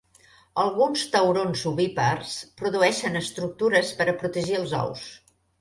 Alguns 0.61 1.03
taurons 1.15 1.65
ovípars 1.73 2.33
produeixen 2.63 3.21
estructures 3.23 3.93
per 4.01 4.11
a 4.11 4.17
protegir 4.25 4.61
els 4.63 4.79
ous. 4.85 5.07